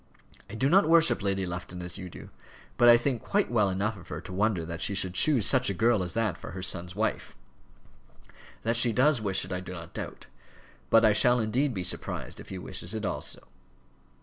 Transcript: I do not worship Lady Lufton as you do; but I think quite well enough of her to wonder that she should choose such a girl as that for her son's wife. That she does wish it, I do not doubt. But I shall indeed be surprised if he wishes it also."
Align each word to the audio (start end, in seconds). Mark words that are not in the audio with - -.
I 0.49 0.55
do 0.55 0.67
not 0.67 0.89
worship 0.89 1.21
Lady 1.21 1.45
Lufton 1.45 1.79
as 1.83 1.99
you 1.99 2.09
do; 2.09 2.31
but 2.75 2.89
I 2.89 2.97
think 2.97 3.21
quite 3.21 3.51
well 3.51 3.69
enough 3.69 3.97
of 3.97 4.07
her 4.07 4.19
to 4.21 4.33
wonder 4.33 4.65
that 4.65 4.81
she 4.81 4.95
should 4.95 5.13
choose 5.13 5.45
such 5.45 5.69
a 5.69 5.75
girl 5.75 6.01
as 6.01 6.15
that 6.15 6.39
for 6.39 6.53
her 6.53 6.63
son's 6.63 6.95
wife. 6.95 7.37
That 8.63 8.75
she 8.75 8.93
does 8.93 9.21
wish 9.21 9.45
it, 9.45 9.51
I 9.51 9.59
do 9.59 9.73
not 9.73 9.93
doubt. 9.93 10.25
But 10.89 11.05
I 11.05 11.13
shall 11.13 11.39
indeed 11.39 11.75
be 11.75 11.83
surprised 11.83 12.39
if 12.39 12.49
he 12.49 12.57
wishes 12.57 12.95
it 12.95 13.05
also." 13.05 13.47